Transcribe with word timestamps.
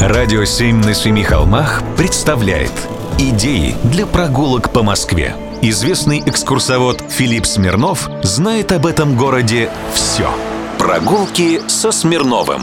Радио 0.00 0.46
«Семь 0.46 0.76
на 0.76 0.94
семи 0.94 1.22
холмах» 1.22 1.82
представляет 1.98 2.72
Идеи 3.18 3.74
для 3.84 4.06
прогулок 4.06 4.72
по 4.72 4.82
Москве. 4.82 5.36
Известный 5.60 6.22
экскурсовод 6.24 7.04
Филипп 7.10 7.44
Смирнов 7.44 8.08
знает 8.22 8.72
об 8.72 8.86
этом 8.86 9.14
городе 9.14 9.68
все. 9.92 10.30
Прогулки 10.78 11.60
со 11.68 11.92
Смирновым. 11.92 12.62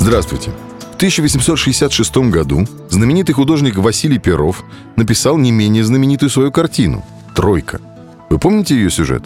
Здравствуйте. 0.00 0.50
В 0.80 0.96
1866 0.96 2.16
году 2.16 2.66
знаменитый 2.90 3.36
художник 3.36 3.76
Василий 3.76 4.18
Перов 4.18 4.64
написал 4.96 5.38
не 5.38 5.52
менее 5.52 5.84
знаменитую 5.84 6.28
свою 6.28 6.50
картину 6.50 7.04
«Тройка». 7.36 7.80
Вы 8.30 8.40
помните 8.40 8.74
ее 8.74 8.90
сюжет? 8.90 9.22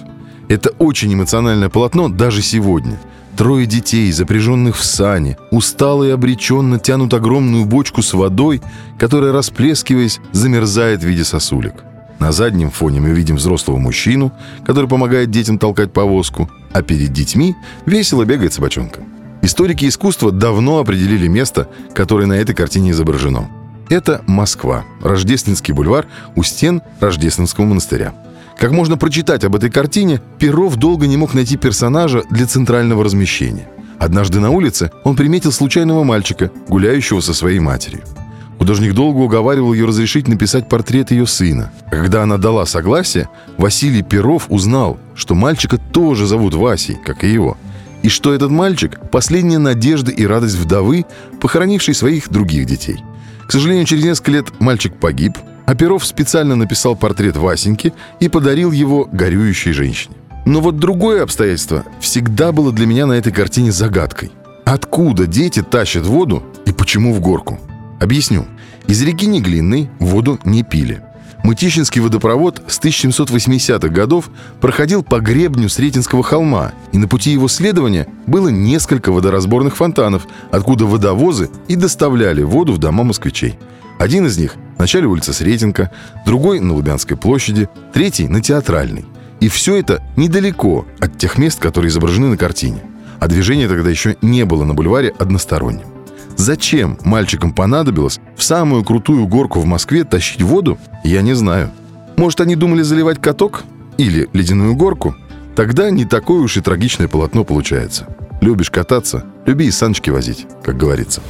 Это 0.50 0.68
очень 0.78 1.14
эмоциональное 1.14 1.70
полотно 1.70 2.10
даже 2.10 2.42
сегодня– 2.42 3.00
Трое 3.39 3.66
детей, 3.66 4.11
запряженных 4.11 4.77
в 4.77 4.84
сани, 4.84 5.36
устало 5.52 6.02
и 6.02 6.11
обреченно 6.11 6.80
тянут 6.80 7.14
огромную 7.14 7.66
бочку 7.66 8.03
с 8.03 8.12
водой, 8.12 8.61
которая, 8.99 9.32
расплескиваясь, 9.32 10.18
замерзает 10.32 11.04
в 11.04 11.07
виде 11.07 11.22
сосулек. 11.22 11.85
На 12.18 12.32
заднем 12.32 12.72
фоне 12.72 12.98
мы 13.00 13.11
видим 13.11 13.36
взрослого 13.36 13.76
мужчину, 13.76 14.32
который 14.67 14.90
помогает 14.90 15.31
детям 15.31 15.57
толкать 15.57 15.93
повозку, 15.93 16.50
а 16.72 16.82
перед 16.82 17.12
детьми 17.12 17.54
весело 17.86 18.25
бегает 18.25 18.54
собачонка. 18.54 19.03
Историки 19.43 19.86
искусства 19.86 20.32
давно 20.32 20.81
определили 20.81 21.29
место, 21.29 21.68
которое 21.95 22.26
на 22.26 22.32
этой 22.32 22.57
картине 22.57 22.90
изображено. 22.90 23.48
Это 23.89 24.20
Москва, 24.26 24.84
Рождественский 25.00 25.73
бульвар 25.73 26.09
у 26.34 26.43
стен 26.43 26.82
Рождественского 26.98 27.67
монастыря. 27.67 28.14
Как 28.58 28.72
можно 28.72 28.96
прочитать 28.96 29.44
об 29.44 29.54
этой 29.54 29.71
картине, 29.71 30.21
Перов 30.40 30.75
долго 30.76 31.07
не 31.07 31.17
мог 31.17 31.32
найти 31.32 31.57
персонажа 31.57 32.25
для 32.28 32.44
центрального 32.44 33.05
размещения. 33.05 33.69
Однажды 34.00 34.41
на 34.41 34.50
улице 34.50 34.91
он 35.05 35.14
приметил 35.14 35.53
случайного 35.53 36.03
мальчика, 36.03 36.50
гуляющего 36.69 37.20
со 37.20 37.34
своей 37.34 37.61
матерью. 37.61 38.03
Художник 38.58 38.94
долго 38.94 39.19
уговаривал 39.19 39.72
ее 39.72 39.86
разрешить 39.86 40.27
написать 40.27 40.69
портрет 40.69 41.12
ее 41.12 41.27
сына. 41.27 41.73
когда 41.89 42.25
она 42.25 42.36
дала 42.36 42.67
согласие, 42.67 43.29
Василий 43.59 44.03
Перов 44.03 44.47
узнал, 44.48 44.98
что 45.14 45.36
мальчика 45.36 45.79
тоже 45.79 46.27
зовут 46.27 46.55
Васей, 46.55 46.97
как 46.97 47.23
и 47.23 47.29
его. 47.29 47.56
И 48.03 48.09
что 48.09 48.34
этот 48.34 48.51
мальчик– 48.51 48.98
последняя 49.12 49.59
надежда 49.59 50.11
и 50.11 50.27
радость 50.27 50.56
вдовы, 50.56 51.06
похоронившей 51.41 51.95
своих 51.95 52.29
других 52.29 52.67
детей. 52.67 52.98
К 53.47 53.53
сожалению, 53.53 53.86
через 53.86 54.03
несколько 54.03 54.33
лет 54.33 54.61
мальчик 54.61 54.98
погиб, 54.98 55.39
а 55.69 55.98
специально 55.98 56.56
написал 56.56 56.97
портрет 56.97 57.36
Васеньки 57.36 57.92
и 58.20 58.28
подарил 58.30 58.72
его 58.72 59.06
горюющей 59.12 59.72
женщине. 59.72 60.14
Но 60.47 60.62
вот 60.62 60.78
другое 60.78 61.22
обстоятельство 61.22 61.84
всегда 62.00 62.52
было 62.52 62.72
для 62.72 62.86
меня 62.86 63.05
на 63.05 63.12
этой 63.12 63.33
картине 63.33 63.70
загадкой. 63.70 64.33
Откуда 64.64 65.27
дети 65.27 65.62
тащат 65.62 66.06
воду 66.06 66.42
и 66.64 66.72
почему 66.72 67.12
в 67.12 67.20
горку? 67.20 67.61
Объясню. 68.00 68.46
Из 68.86 69.02
реки 69.02 69.27
Неглинной 69.27 69.91
воду 69.98 70.41
не 70.44 70.62
пили. 70.62 71.02
Мытищинский 71.44 72.00
водопровод 72.00 72.62
с 72.66 72.80
1780-х 72.80 73.89
годов 73.89 74.30
проходил 74.62 75.02
по 75.02 75.20
гребню 75.20 75.69
Сретенского 75.69 76.22
холма, 76.22 76.72
и 76.92 76.98
на 76.98 77.08
пути 77.08 77.30
его 77.30 77.46
следования 77.46 78.06
было 78.27 78.48
несколько 78.48 79.12
водоразборных 79.12 79.77
фонтанов, 79.77 80.27
откуда 80.50 80.86
водовозы 80.86 81.50
и 81.69 81.77
доставляли 81.77 82.42
воду 82.42 82.72
в 82.72 82.78
дома 82.78 83.05
москвичей. 83.05 83.58
Один 83.99 84.27
из 84.27 84.39
них 84.39 84.55
в 84.77 84.79
начале 84.79 85.07
улицы 85.07 85.33
Сретенка, 85.33 85.91
другой 86.25 86.61
на 86.61 86.75
Лубянской 86.75 87.17
площади, 87.17 87.69
третий 87.93 88.29
на 88.29 88.41
Театральной. 88.41 89.05
И 89.41 89.49
все 89.49 89.77
это 89.77 90.03
недалеко 90.17 90.87
от 91.01 91.19
тех 91.19 91.39
мест, 91.39 91.59
которые 91.59 91.91
изображены 91.91 92.29
на 92.29 92.37
картине. 92.37 92.83
А 93.19 93.27
движение 93.27 93.69
тогда 93.69 93.91
еще 93.91 94.17
не 94.23 94.45
было 94.45 94.65
на 94.65 94.75
бульваре 94.75 95.13
односторонним. 95.19 95.87
Зачем 96.37 96.99
мальчикам 97.03 97.53
понадобилось 97.53 98.21
в 98.37 98.45
самую 98.45 98.85
крутую 98.85 99.27
горку 99.27 99.59
в 99.59 99.67
Москве 99.67 100.05
тащить 100.05 100.43
воду, 100.43 100.79
я 101.03 101.21
не 101.23 101.35
знаю. 101.35 101.71
Может, 102.17 102.41
они 102.41 102.55
думали 102.55 102.83
заливать 102.83 103.21
каток 103.21 103.65
или 103.97 104.29
ледяную 104.33 104.77
горку? 104.77 105.17
Тогда 105.57 105.91
не 105.91 106.05
такое 106.05 106.41
уж 106.41 106.57
и 106.57 106.61
трагичное 106.61 107.08
полотно 107.08 107.42
получается. 107.42 108.07
Любишь 108.41 108.70
кататься? 108.70 109.25
Люби 109.48 109.69
и 109.69 109.70
саночки 109.70 110.11
возить, 110.11 110.47
как 110.63 110.77
говорится. 110.77 111.23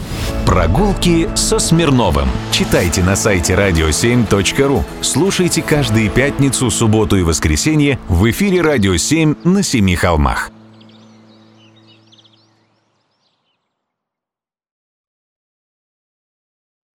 Прогулки 0.45 1.29
со 1.37 1.61
Смирновым. 1.61 2.29
Читайте 2.51 3.01
на 3.01 3.15
сайте 3.15 3.55
radio7.ru. 3.55 4.83
Слушайте 5.03 5.62
каждые 5.62 6.09
пятницу, 6.11 6.69
субботу 6.69 7.17
и 7.17 7.23
воскресенье 7.23 8.01
в 8.09 8.28
эфире 8.28 8.61
«Радио 8.61 8.95
7» 8.95 9.49
на 9.49 9.62
Семи 9.62 9.95
холмах. 9.95 10.51